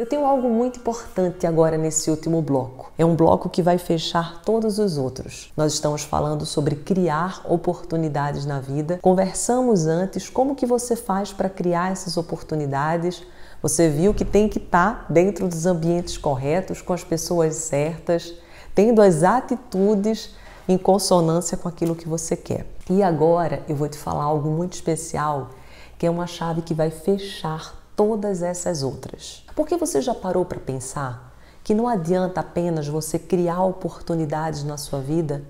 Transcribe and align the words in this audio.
Eu 0.00 0.06
tenho 0.06 0.24
algo 0.24 0.48
muito 0.48 0.78
importante 0.78 1.46
agora 1.46 1.76
nesse 1.76 2.10
último 2.10 2.40
bloco. 2.40 2.90
É 2.96 3.04
um 3.04 3.14
bloco 3.14 3.50
que 3.50 3.60
vai 3.60 3.76
fechar 3.76 4.40
todos 4.42 4.78
os 4.78 4.96
outros. 4.96 5.52
Nós 5.54 5.74
estamos 5.74 6.02
falando 6.02 6.46
sobre 6.46 6.74
criar 6.74 7.42
oportunidades 7.44 8.46
na 8.46 8.60
vida. 8.60 8.98
Conversamos 9.02 9.86
antes 9.86 10.30
como 10.30 10.54
que 10.54 10.64
você 10.64 10.96
faz 10.96 11.34
para 11.34 11.50
criar 11.50 11.92
essas 11.92 12.16
oportunidades. 12.16 13.22
Você 13.60 13.90
viu 13.90 14.14
que 14.14 14.24
tem 14.24 14.48
que 14.48 14.56
estar 14.56 15.04
tá 15.06 15.12
dentro 15.12 15.46
dos 15.46 15.66
ambientes 15.66 16.16
corretos, 16.16 16.80
com 16.80 16.94
as 16.94 17.04
pessoas 17.04 17.56
certas, 17.56 18.32
tendo 18.74 19.02
as 19.02 19.22
atitudes 19.22 20.34
em 20.66 20.78
consonância 20.78 21.58
com 21.58 21.68
aquilo 21.68 21.94
que 21.94 22.08
você 22.08 22.34
quer. 22.34 22.64
E 22.88 23.02
agora 23.02 23.62
eu 23.68 23.76
vou 23.76 23.86
te 23.86 23.98
falar 23.98 24.24
algo 24.24 24.48
muito 24.48 24.72
especial, 24.72 25.50
que 25.98 26.06
é 26.06 26.10
uma 26.10 26.26
chave 26.26 26.62
que 26.62 26.72
vai 26.72 26.88
fechar 26.88 27.79
todas 28.00 28.40
essas 28.40 28.82
outras. 28.82 29.44
Porque 29.54 29.76
você 29.76 30.00
já 30.00 30.14
parou 30.14 30.42
para 30.42 30.58
pensar 30.58 31.36
que 31.62 31.74
não 31.74 31.86
adianta 31.86 32.40
apenas 32.40 32.88
você 32.88 33.18
criar 33.18 33.62
oportunidades 33.62 34.64
na 34.64 34.78
sua 34.78 35.00
vida? 35.00 35.42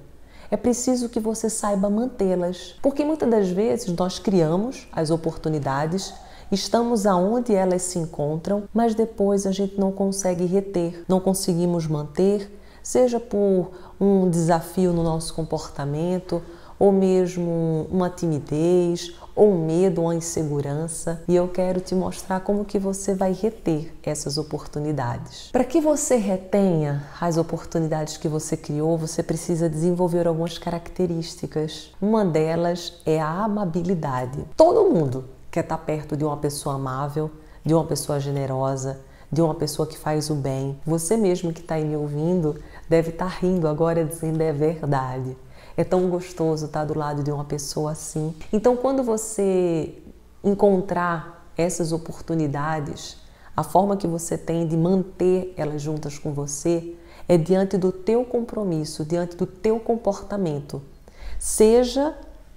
É 0.50 0.56
preciso 0.56 1.08
que 1.08 1.20
você 1.20 1.48
saiba 1.48 1.88
mantê-las. 1.88 2.74
Porque 2.82 3.04
muitas 3.04 3.30
das 3.30 3.50
vezes 3.50 3.94
nós 3.94 4.18
criamos 4.18 4.88
as 4.90 5.12
oportunidades, 5.12 6.12
estamos 6.50 7.06
aonde 7.06 7.54
elas 7.54 7.82
se 7.82 8.00
encontram, 8.00 8.64
mas 8.74 8.96
depois 8.96 9.46
a 9.46 9.52
gente 9.52 9.78
não 9.78 9.92
consegue 9.92 10.44
reter, 10.44 11.04
não 11.06 11.20
conseguimos 11.20 11.86
manter, 11.86 12.50
seja 12.82 13.20
por 13.20 13.70
um 14.00 14.28
desafio 14.28 14.92
no 14.92 15.04
nosso 15.04 15.32
comportamento, 15.34 16.42
ou 16.80 16.90
mesmo 16.90 17.86
uma 17.90 18.08
timidez, 18.08 19.14
ou 19.36 19.52
um 19.52 19.66
medo, 19.66 20.02
ou 20.02 20.12
insegurança, 20.14 21.22
e 21.28 21.36
eu 21.36 21.46
quero 21.46 21.78
te 21.78 21.94
mostrar 21.94 22.40
como 22.40 22.64
que 22.64 22.78
você 22.78 23.14
vai 23.14 23.32
reter 23.32 23.94
essas 24.02 24.38
oportunidades. 24.38 25.50
Para 25.52 25.62
que 25.62 25.78
você 25.78 26.16
retenha 26.16 27.04
as 27.20 27.36
oportunidades 27.36 28.16
que 28.16 28.28
você 28.28 28.56
criou, 28.56 28.96
você 28.96 29.22
precisa 29.22 29.68
desenvolver 29.68 30.26
algumas 30.26 30.56
características. 30.56 31.92
Uma 32.00 32.24
delas 32.24 32.94
é 33.04 33.20
a 33.20 33.44
amabilidade. 33.44 34.42
Todo 34.56 34.90
mundo 34.90 35.26
quer 35.50 35.60
estar 35.60 35.78
perto 35.78 36.16
de 36.16 36.24
uma 36.24 36.38
pessoa 36.38 36.76
amável, 36.76 37.30
de 37.62 37.74
uma 37.74 37.84
pessoa 37.84 38.18
generosa, 38.18 39.00
de 39.30 39.42
uma 39.42 39.54
pessoa 39.54 39.86
que 39.86 39.98
faz 39.98 40.30
o 40.30 40.34
bem. 40.34 40.80
Você 40.86 41.16
mesmo 41.16 41.52
que 41.52 41.60
está 41.60 41.74
aí 41.74 41.84
me 41.84 41.96
ouvindo 41.96 42.56
deve 42.88 43.10
estar 43.10 43.28
rindo 43.28 43.68
agora 43.68 44.04
dizendo 44.04 44.40
é 44.40 44.52
verdade. 44.52 45.36
É 45.76 45.84
tão 45.84 46.08
gostoso 46.08 46.66
estar 46.66 46.84
do 46.84 46.98
lado 46.98 47.22
de 47.22 47.30
uma 47.30 47.44
pessoa 47.44 47.92
assim. 47.92 48.34
Então, 48.52 48.76
quando 48.76 49.02
você 49.02 49.94
encontrar 50.42 51.52
essas 51.56 51.92
oportunidades, 51.92 53.18
a 53.56 53.62
forma 53.62 53.96
que 53.96 54.06
você 54.06 54.38
tem 54.38 54.66
de 54.66 54.76
manter 54.76 55.54
elas 55.56 55.82
juntas 55.82 56.18
com 56.18 56.32
você 56.32 56.94
é 57.28 57.36
diante 57.36 57.76
do 57.76 57.92
teu 57.92 58.24
compromisso, 58.24 59.04
diante 59.04 59.36
do 59.36 59.46
teu 59.46 59.78
comportamento. 59.78 60.82
Seja 61.38 62.16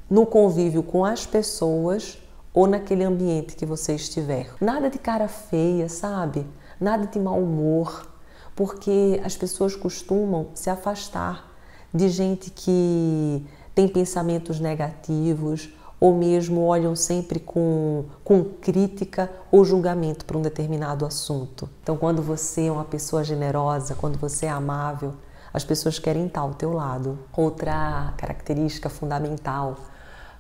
no 0.10 0.26
convívio 0.26 0.84
com 0.84 1.04
as 1.04 1.26
pessoas 1.26 2.18
ou 2.54 2.68
naquele 2.68 3.04
ambiente 3.04 3.56
que 3.56 3.66
você 3.66 3.96
estiver. 3.96 4.50
Nada 4.62 4.90
de 4.90 5.00
cara 5.00 5.28
feia, 5.28 5.90
sabe? 5.90 6.46
Nada 6.80 7.08
de 7.08 7.20
mau 7.20 7.40
humor, 7.40 8.08
porque 8.56 9.20
as 9.24 9.36
pessoas 9.36 9.76
costumam 9.76 10.48
se 10.54 10.70
afastar 10.70 11.53
de 11.94 12.10
gente 12.10 12.50
que 12.50 13.46
tem 13.76 13.88
pensamentos 13.88 14.60
negativos 14.60 15.70
ou 16.00 16.14
mesmo 16.14 16.62
olham 16.62 16.96
sempre 16.96 17.40
com, 17.40 18.06
com 18.24 18.44
crítica 18.44 19.32
ou 19.50 19.64
julgamento 19.64 20.26
para 20.26 20.38
um 20.38 20.42
determinado 20.42 21.06
assunto. 21.06 21.70
Então, 21.82 21.96
quando 21.96 22.22
você 22.22 22.66
é 22.66 22.72
uma 22.72 22.84
pessoa 22.84 23.24
generosa, 23.24 23.96
quando 23.96 24.18
você 24.18 24.48
é 24.48 24.50
amável, 24.50 25.14
as 25.54 25.64
pessoas 25.64 26.00
querem 26.00 26.26
estar 26.26 26.42
ao 26.42 26.56
teu 26.56 26.74
lado. 26.74 27.18
Outra 27.32 28.14
característica 28.18 28.90
fundamental 28.90 29.78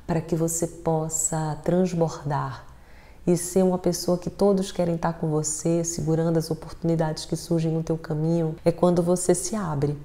para 0.06 0.19
que 0.19 0.36
você 0.36 0.68
possa 0.68 1.58
transbordar 1.63 2.66
e 3.25 3.38
ser 3.38 3.63
uma 3.63 3.78
pessoa 3.78 4.18
que 4.18 4.30
todos 4.30 4.69
querem 4.69 4.96
estar 4.96 5.13
com 5.13 5.30
você, 5.30 5.81
segurando 5.86 6.38
as 6.38 6.52
oportunidades 6.52 7.24
que 7.24 7.38
surgem 7.38 7.72
no 7.72 7.84
teu 7.84 7.97
caminho, 7.97 8.56
é 8.66 8.72
quando 8.72 9.02
você 9.02 9.34
se 9.34 9.56
abre 9.56 9.97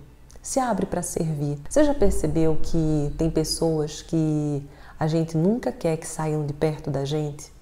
se 0.43 0.61
abre 0.61 0.87
para 0.87 1.03
servir. 1.03 1.59
Você 1.69 1.85
já 1.85 1.95
percebeu 1.95 2.59
que 2.63 3.13
tem 3.19 3.31
pessoas 3.31 4.03
que 4.03 4.67
a 4.99 5.07
gente 5.07 5.37
nunca 5.37 5.71
quer 5.71 5.97
que 5.97 6.07
saiam 6.07 6.45
de 6.47 6.53
perto 6.53 6.91
da 6.91 7.05
gente? 7.05 7.53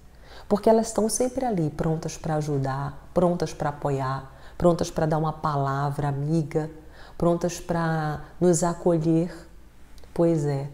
Porque 0.48 0.70
elas 0.70 0.88
estão 0.88 1.08
sempre 1.08 1.44
ali, 1.44 1.70
prontas 1.70 2.16
para 2.16 2.36
ajudar, 2.36 3.08
prontas 3.12 3.52
para 3.52 3.70
apoiar, 3.70 4.32
prontas 4.56 4.90
para 4.90 5.06
dar 5.06 5.18
uma 5.18 5.32
palavra 5.32 6.08
amiga, 6.08 6.70
prontas 7.18 7.58
para 7.58 8.22
nos 8.40 8.62
acolher. 8.62 9.34
Pois 10.14 10.44
é, 10.44 10.68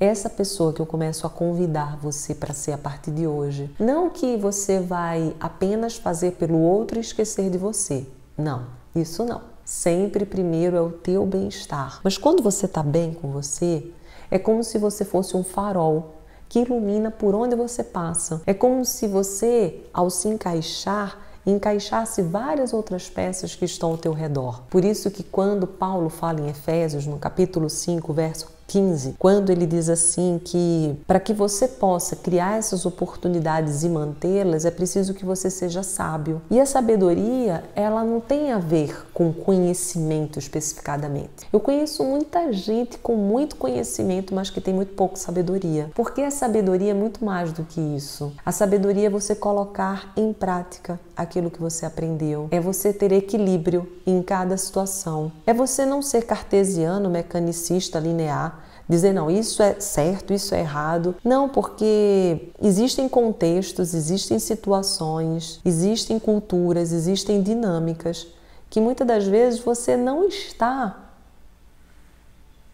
essa 0.00 0.30
pessoa 0.30 0.72
que 0.72 0.80
eu 0.80 0.86
começo 0.86 1.26
a 1.26 1.30
convidar 1.30 1.98
você 1.98 2.34
para 2.34 2.54
ser 2.54 2.72
a 2.72 2.78
partir 2.78 3.10
de 3.10 3.26
hoje. 3.26 3.70
Não 3.78 4.08
que 4.08 4.36
você 4.38 4.80
vai 4.80 5.36
apenas 5.38 5.96
fazer 5.96 6.32
pelo 6.32 6.58
outro 6.58 6.96
e 6.96 7.02
esquecer 7.02 7.50
de 7.50 7.58
você. 7.58 8.06
Não, 8.36 8.64
isso 8.94 9.24
não. 9.24 9.49
Sempre 9.70 10.26
primeiro 10.26 10.76
é 10.76 10.80
o 10.80 10.90
teu 10.90 11.24
bem-estar. 11.24 12.00
Mas 12.02 12.18
quando 12.18 12.42
você 12.42 12.66
está 12.66 12.82
bem 12.82 13.14
com 13.14 13.30
você, 13.30 13.86
é 14.28 14.36
como 14.36 14.64
se 14.64 14.78
você 14.78 15.04
fosse 15.04 15.36
um 15.36 15.44
farol 15.44 16.16
que 16.48 16.58
ilumina 16.58 17.08
por 17.08 17.36
onde 17.36 17.54
você 17.54 17.84
passa. 17.84 18.42
É 18.44 18.52
como 18.52 18.84
se 18.84 19.06
você, 19.06 19.80
ao 19.94 20.10
se 20.10 20.26
encaixar, 20.26 21.16
encaixasse 21.46 22.20
várias 22.20 22.72
outras 22.72 23.08
peças 23.08 23.54
que 23.54 23.64
estão 23.64 23.92
ao 23.92 23.96
teu 23.96 24.12
redor. 24.12 24.60
Por 24.68 24.84
isso 24.84 25.08
que 25.08 25.22
quando 25.22 25.68
Paulo 25.68 26.10
fala 26.10 26.40
em 26.40 26.48
Efésios, 26.48 27.06
no 27.06 27.20
capítulo 27.20 27.70
5, 27.70 28.12
verso 28.12 28.50
15, 28.70 29.16
quando 29.18 29.50
ele 29.50 29.66
diz 29.66 29.88
assim 29.88 30.40
que 30.42 30.96
para 31.04 31.18
que 31.18 31.34
você 31.34 31.66
possa 31.66 32.14
criar 32.14 32.56
essas 32.56 32.86
oportunidades 32.86 33.82
e 33.82 33.88
mantê-las, 33.88 34.64
é 34.64 34.70
preciso 34.70 35.12
que 35.12 35.24
você 35.24 35.50
seja 35.50 35.82
sábio. 35.82 36.40
E 36.48 36.60
a 36.60 36.64
sabedoria, 36.64 37.64
ela 37.74 38.04
não 38.04 38.20
tem 38.20 38.52
a 38.52 38.58
ver 38.58 39.08
com 39.12 39.32
conhecimento 39.32 40.38
especificadamente. 40.38 41.48
Eu 41.52 41.58
conheço 41.58 42.04
muita 42.04 42.52
gente 42.52 42.96
com 42.98 43.16
muito 43.16 43.56
conhecimento, 43.56 44.32
mas 44.32 44.50
que 44.50 44.60
tem 44.60 44.72
muito 44.72 44.94
pouco 44.94 45.18
sabedoria. 45.18 45.90
Porque 45.92 46.22
a 46.22 46.30
sabedoria 46.30 46.92
é 46.92 46.94
muito 46.94 47.24
mais 47.24 47.52
do 47.52 47.64
que 47.64 47.80
isso. 47.80 48.32
A 48.46 48.52
sabedoria 48.52 49.08
é 49.08 49.10
você 49.10 49.34
colocar 49.34 50.12
em 50.16 50.32
prática 50.32 51.00
aquilo 51.16 51.50
que 51.50 51.60
você 51.60 51.84
aprendeu. 51.84 52.46
É 52.52 52.60
você 52.60 52.92
ter 52.92 53.10
equilíbrio 53.10 53.90
em 54.06 54.22
cada 54.22 54.56
situação. 54.56 55.32
É 55.44 55.52
você 55.52 55.84
não 55.84 56.00
ser 56.00 56.22
cartesiano, 56.22 57.10
mecanicista, 57.10 57.98
linear, 57.98 58.59
dizer 58.90 59.12
não, 59.12 59.30
isso 59.30 59.62
é 59.62 59.78
certo, 59.78 60.34
isso 60.34 60.52
é 60.52 60.60
errado. 60.60 61.14
Não, 61.24 61.48
porque 61.48 62.50
existem 62.60 63.08
contextos, 63.08 63.94
existem 63.94 64.40
situações, 64.40 65.60
existem 65.64 66.18
culturas, 66.18 66.90
existem 66.92 67.40
dinâmicas 67.40 68.26
que 68.68 68.80
muitas 68.80 69.06
das 69.06 69.26
vezes 69.26 69.60
você 69.60 69.96
não 69.96 70.24
está 70.24 71.10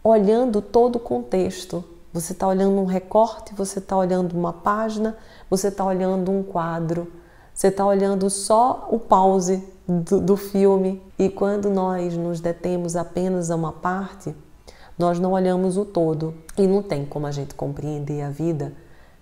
olhando 0.03 0.61
todo 0.61 0.95
o 0.95 0.99
contexto. 0.99 1.83
Você 2.11 2.33
está 2.33 2.47
olhando 2.47 2.79
um 2.79 2.85
recorte, 2.85 3.53
você 3.53 3.77
está 3.77 3.95
olhando 3.95 4.33
uma 4.33 4.53
página, 4.53 5.15
você 5.49 5.67
está 5.67 5.85
olhando 5.85 6.31
um 6.31 6.41
quadro, 6.41 7.11
você 7.53 7.67
está 7.67 7.85
olhando 7.85 8.27
só 8.29 8.87
o 8.89 8.97
pause 8.97 9.63
do, 9.87 10.19
do 10.19 10.37
filme. 10.37 11.01
E 11.19 11.29
quando 11.29 11.69
nós 11.69 12.17
nos 12.17 12.39
detemos 12.39 12.95
apenas 12.95 13.51
a 13.51 13.55
uma 13.55 13.71
parte, 13.71 14.35
nós 14.97 15.19
não 15.19 15.33
olhamos 15.33 15.77
o 15.77 15.85
todo 15.85 16.33
e 16.57 16.65
não 16.65 16.81
tem 16.81 17.05
como 17.05 17.27
a 17.27 17.31
gente 17.31 17.53
compreender 17.53 18.21
a 18.21 18.29
vida 18.29 18.73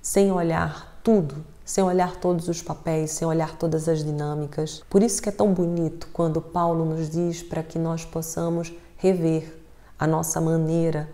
sem 0.02 0.32
olhar 0.32 1.00
tudo, 1.04 1.44
sem 1.66 1.84
olhar 1.84 2.16
todos 2.18 2.48
os 2.48 2.62
papéis, 2.62 3.12
sem 3.12 3.28
olhar 3.28 3.58
todas 3.58 3.90
as 3.90 4.04
dinâmicas. 4.04 4.84
Por 4.90 5.04
isso 5.04 5.22
que 5.22 5.30
é 5.30 5.32
tão 5.32 5.54
bonito 5.54 6.08
quando 6.14 6.40
Paulo 6.42 6.86
nos 6.86 7.10
diz 7.10 7.44
para 7.44 7.64
que 7.64 7.78
nós 7.78 8.06
possamos 8.06 8.72
rever 8.98 9.62
a 9.98 10.08
nossa 10.08 10.40
maneira 10.40 11.10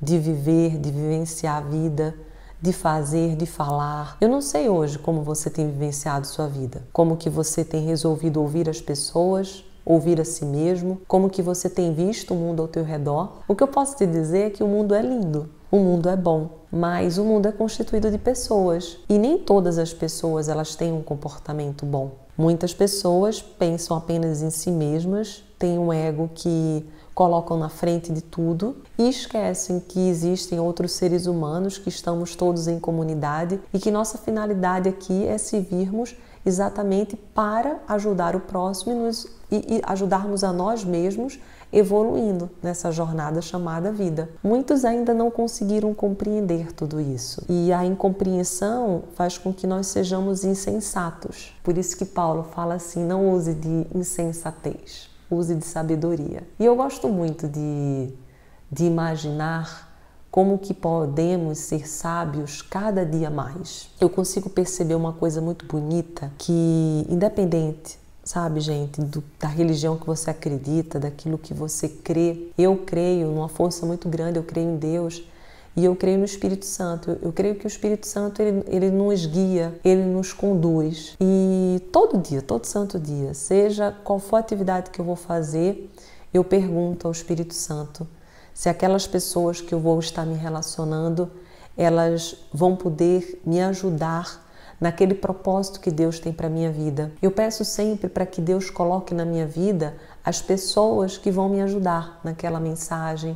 de 0.00 0.18
viver, 0.18 0.78
de 0.78 0.90
vivenciar 0.90 1.58
a 1.58 1.60
vida, 1.60 2.14
de 2.60 2.72
fazer, 2.72 3.36
de 3.36 3.46
falar. 3.46 4.16
Eu 4.20 4.28
não 4.28 4.40
sei 4.40 4.68
hoje 4.68 4.98
como 4.98 5.22
você 5.22 5.50
tem 5.50 5.70
vivenciado 5.70 6.26
sua 6.26 6.46
vida, 6.46 6.82
como 6.92 7.16
que 7.16 7.30
você 7.30 7.64
tem 7.64 7.84
resolvido 7.84 8.40
ouvir 8.40 8.68
as 8.68 8.80
pessoas, 8.80 9.64
ouvir 9.84 10.20
a 10.20 10.24
si 10.24 10.44
mesmo, 10.44 11.00
como 11.06 11.30
que 11.30 11.42
você 11.42 11.68
tem 11.68 11.92
visto 11.92 12.34
o 12.34 12.36
mundo 12.36 12.62
ao 12.62 12.68
teu 12.68 12.84
redor. 12.84 13.40
O 13.48 13.54
que 13.54 13.62
eu 13.62 13.68
posso 13.68 13.96
te 13.96 14.06
dizer 14.06 14.46
é 14.46 14.50
que 14.50 14.62
o 14.62 14.68
mundo 14.68 14.94
é 14.94 15.02
lindo. 15.02 15.48
O 15.70 15.78
mundo 15.78 16.08
é 16.08 16.16
bom, 16.16 16.50
mas 16.70 17.16
o 17.16 17.24
mundo 17.24 17.46
é 17.46 17.52
constituído 17.52 18.10
de 18.10 18.18
pessoas 18.18 18.98
e 19.08 19.18
nem 19.18 19.38
todas 19.38 19.78
as 19.78 19.92
pessoas 19.92 20.48
elas 20.48 20.74
têm 20.74 20.92
um 20.92 21.02
comportamento 21.02 21.86
bom. 21.86 22.10
Muitas 22.36 22.74
pessoas 22.74 23.40
pensam 23.40 23.96
apenas 23.96 24.42
em 24.42 24.50
si 24.50 24.70
mesmas, 24.70 25.44
têm 25.58 25.78
um 25.78 25.92
ego 25.92 26.28
que 26.34 26.84
colocam 27.14 27.58
na 27.58 27.68
frente 27.68 28.12
de 28.12 28.22
tudo 28.22 28.78
e 28.98 29.08
esquecem 29.08 29.78
que 29.78 30.08
existem 30.08 30.58
outros 30.58 30.92
seres 30.92 31.26
humanos, 31.26 31.76
que 31.76 31.88
estamos 31.88 32.34
todos 32.34 32.66
em 32.66 32.80
comunidade 32.80 33.60
e 33.74 33.78
que 33.78 33.90
nossa 33.90 34.16
finalidade 34.16 34.88
aqui 34.88 35.26
é 35.26 35.36
se 35.36 35.60
virmos 35.60 36.16
exatamente 36.44 37.16
para 37.16 37.78
ajudar 37.88 38.34
o 38.34 38.40
próximo 38.40 38.92
e, 38.92 38.94
nos, 38.94 39.26
e, 39.50 39.76
e 39.76 39.82
ajudarmos 39.84 40.42
a 40.42 40.52
nós 40.52 40.84
mesmos 40.84 41.38
evoluindo 41.72 42.50
nessa 42.62 42.90
jornada 42.90 43.40
chamada 43.40 43.92
vida. 43.92 44.28
Muitos 44.42 44.84
ainda 44.84 45.14
não 45.14 45.30
conseguiram 45.30 45.94
compreender 45.94 46.72
tudo 46.72 47.00
isso 47.00 47.42
e 47.48 47.72
a 47.72 47.84
incompreensão 47.84 49.04
faz 49.14 49.38
com 49.38 49.52
que 49.52 49.66
nós 49.66 49.86
sejamos 49.86 50.44
insensatos. 50.44 51.56
Por 51.62 51.78
isso 51.78 51.96
que 51.96 52.04
Paulo 52.04 52.42
fala 52.42 52.74
assim: 52.74 53.04
não 53.04 53.30
use 53.30 53.54
de 53.54 53.86
insensatez, 53.94 55.08
use 55.30 55.54
de 55.54 55.64
sabedoria. 55.64 56.42
E 56.58 56.64
eu 56.64 56.74
gosto 56.74 57.08
muito 57.08 57.46
de, 57.46 58.12
de 58.70 58.84
imaginar 58.84 59.89
como 60.30 60.58
que 60.58 60.72
podemos 60.72 61.58
ser 61.58 61.88
sábios 61.88 62.62
cada 62.62 63.04
dia 63.04 63.30
mais. 63.30 63.90
Eu 64.00 64.08
consigo 64.08 64.48
perceber 64.48 64.94
uma 64.94 65.12
coisa 65.12 65.40
muito 65.40 65.66
bonita 65.66 66.32
que 66.38 67.04
independente 67.08 67.98
sabe, 68.22 68.60
gente, 68.60 69.00
do, 69.00 69.24
da 69.40 69.48
religião 69.48 69.96
que 69.96 70.06
você 70.06 70.30
acredita, 70.30 71.00
daquilo 71.00 71.36
que 71.36 71.52
você 71.52 71.88
crê. 71.88 72.52
Eu 72.56 72.76
creio 72.76 73.28
numa 73.28 73.48
força 73.48 73.84
muito 73.84 74.08
grande, 74.08 74.38
eu 74.38 74.44
creio 74.44 74.70
em 74.70 74.76
Deus 74.76 75.24
e 75.76 75.84
eu 75.84 75.96
creio 75.96 76.18
no 76.18 76.24
Espírito 76.24 76.64
Santo. 76.64 77.10
Eu, 77.10 77.18
eu 77.22 77.32
creio 77.32 77.56
que 77.56 77.66
o 77.66 77.68
Espírito 77.68 78.06
Santo 78.06 78.40
ele, 78.40 78.62
ele 78.68 78.90
nos 78.90 79.26
guia, 79.26 79.78
ele 79.84 80.04
nos 80.04 80.32
conduz. 80.32 81.16
E 81.20 81.82
todo 81.90 82.18
dia, 82.18 82.40
todo 82.40 82.66
santo 82.66 83.00
dia, 83.00 83.34
seja 83.34 83.90
qual 84.04 84.20
for 84.20 84.36
a 84.36 84.40
atividade 84.40 84.90
que 84.90 85.00
eu 85.00 85.04
vou 85.04 85.16
fazer, 85.16 85.90
eu 86.32 86.44
pergunto 86.44 87.08
ao 87.08 87.12
Espírito 87.12 87.54
Santo 87.54 88.06
se 88.60 88.68
aquelas 88.68 89.06
pessoas 89.06 89.62
que 89.62 89.72
eu 89.72 89.80
vou 89.80 89.98
estar 89.98 90.26
me 90.26 90.34
relacionando, 90.34 91.30
elas 91.78 92.36
vão 92.52 92.76
poder 92.76 93.40
me 93.42 93.58
ajudar 93.62 94.46
naquele 94.78 95.14
propósito 95.14 95.80
que 95.80 95.90
Deus 95.90 96.20
tem 96.20 96.30
para 96.30 96.50
minha 96.50 96.70
vida. 96.70 97.10
Eu 97.22 97.30
peço 97.30 97.64
sempre 97.64 98.06
para 98.06 98.26
que 98.26 98.38
Deus 98.38 98.68
coloque 98.68 99.14
na 99.14 99.24
minha 99.24 99.46
vida 99.46 99.96
as 100.22 100.42
pessoas 100.42 101.16
que 101.16 101.30
vão 101.30 101.48
me 101.48 101.62
ajudar 101.62 102.20
naquela 102.22 102.60
mensagem, 102.60 103.34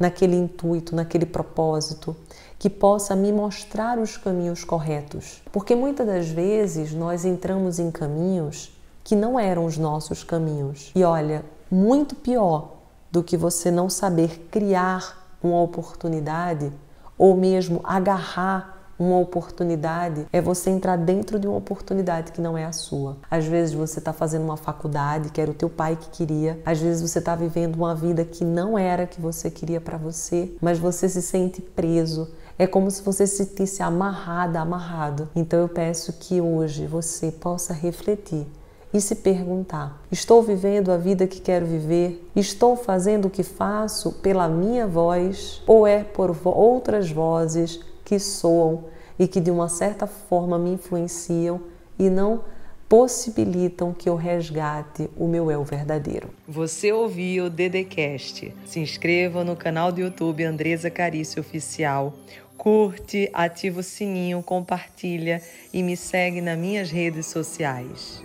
naquele 0.00 0.36
intuito, 0.36 0.96
naquele 0.96 1.26
propósito, 1.26 2.16
que 2.58 2.70
possa 2.70 3.14
me 3.14 3.30
mostrar 3.30 3.98
os 3.98 4.16
caminhos 4.16 4.64
corretos. 4.64 5.42
Porque 5.52 5.74
muitas 5.74 6.06
das 6.06 6.28
vezes 6.30 6.94
nós 6.94 7.26
entramos 7.26 7.78
em 7.78 7.90
caminhos 7.90 8.72
que 9.04 9.14
não 9.14 9.38
eram 9.38 9.66
os 9.66 9.76
nossos 9.76 10.24
caminhos. 10.24 10.90
E 10.94 11.04
olha, 11.04 11.44
muito 11.70 12.14
pior 12.14 12.80
do 13.12 13.22
que 13.22 13.36
você 13.36 13.70
não 13.70 13.90
saber 13.90 14.48
criar 14.50 15.36
uma 15.42 15.60
oportunidade 15.60 16.72
ou 17.18 17.36
mesmo 17.36 17.80
agarrar 17.84 18.78
uma 18.98 19.18
oportunidade 19.18 20.26
é 20.32 20.40
você 20.40 20.70
entrar 20.70 20.96
dentro 20.96 21.38
de 21.38 21.46
uma 21.46 21.56
oportunidade 21.56 22.32
que 22.32 22.40
não 22.40 22.56
é 22.56 22.64
a 22.64 22.72
sua. 22.72 23.18
Às 23.30 23.44
vezes 23.44 23.74
você 23.74 23.98
está 23.98 24.12
fazendo 24.12 24.44
uma 24.44 24.56
faculdade 24.56 25.30
que 25.30 25.40
era 25.40 25.50
o 25.50 25.54
teu 25.54 25.68
pai 25.68 25.96
que 25.96 26.08
queria, 26.10 26.60
às 26.64 26.78
vezes 26.80 27.02
você 27.02 27.18
está 27.18 27.34
vivendo 27.34 27.76
uma 27.76 27.94
vida 27.94 28.24
que 28.24 28.44
não 28.44 28.78
era 28.78 29.06
que 29.06 29.20
você 29.20 29.50
queria 29.50 29.80
para 29.80 29.98
você, 29.98 30.56
mas 30.60 30.78
você 30.78 31.08
se 31.08 31.20
sente 31.20 31.60
preso. 31.60 32.30
É 32.58 32.66
como 32.66 32.90
se 32.90 33.02
você 33.02 33.26
se 33.26 33.44
sentisse 33.44 33.82
amarrada, 33.82 34.60
amarrado. 34.60 35.28
Então 35.34 35.58
eu 35.58 35.68
peço 35.68 36.12
que 36.14 36.40
hoje 36.40 36.86
você 36.86 37.32
possa 37.32 37.72
refletir 37.72 38.46
e 38.92 39.00
se 39.00 39.16
perguntar: 39.16 40.02
estou 40.10 40.42
vivendo 40.42 40.90
a 40.90 40.96
vida 40.96 41.26
que 41.26 41.40
quero 41.40 41.66
viver? 41.66 42.28
Estou 42.36 42.76
fazendo 42.76 43.26
o 43.26 43.30
que 43.30 43.42
faço 43.42 44.12
pela 44.12 44.48
minha 44.48 44.86
voz 44.86 45.62
ou 45.66 45.86
é 45.86 46.04
por 46.04 46.36
outras 46.44 47.10
vozes 47.10 47.80
que 48.04 48.18
soam 48.18 48.84
e 49.18 49.26
que 49.26 49.40
de 49.40 49.50
uma 49.50 49.68
certa 49.68 50.06
forma 50.06 50.58
me 50.58 50.70
influenciam 50.70 51.60
e 51.98 52.10
não 52.10 52.42
possibilitam 52.88 53.94
que 53.94 54.06
eu 54.06 54.16
resgate 54.16 55.08
o 55.16 55.26
meu 55.26 55.50
eu 55.50 55.64
verdadeiro. 55.64 56.28
Você 56.46 56.92
ouviu 56.92 57.46
o 57.46 57.50
Dedecast. 57.50 58.54
Se 58.66 58.80
inscreva 58.80 59.42
no 59.42 59.56
canal 59.56 59.90
do 59.90 60.00
YouTube 60.00 60.44
Andresa 60.44 60.90
Carício 60.90 61.40
Oficial. 61.40 62.12
Curte, 62.58 63.30
ativa 63.32 63.80
o 63.80 63.82
sininho, 63.82 64.42
compartilha 64.42 65.40
e 65.72 65.82
me 65.82 65.96
segue 65.96 66.42
nas 66.42 66.58
minhas 66.58 66.90
redes 66.90 67.26
sociais. 67.26 68.22